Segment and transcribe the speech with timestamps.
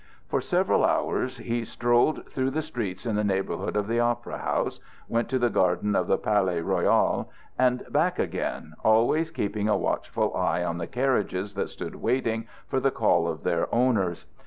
[0.27, 4.79] For several hours he strolled through the streets in the neighborhood of the Opera House,
[5.07, 10.35] went to the garden of the Palais Royal and back again, always keeping a watchful
[10.35, 14.25] eye on the carriages that stood waiting for the call of their owners.